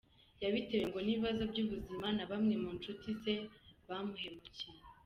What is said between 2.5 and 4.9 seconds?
mu nshuti ze bamuhemukiye.